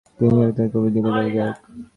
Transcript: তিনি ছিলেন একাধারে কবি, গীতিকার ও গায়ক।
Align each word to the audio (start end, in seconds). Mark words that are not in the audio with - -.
তিনি 0.17 0.29
ছিলেন 0.29 0.43
একাধারে 0.43 0.69
কবি, 0.73 0.89
গীতিকার 0.95 1.13
ও 1.19 1.31
গায়ক। 1.35 1.57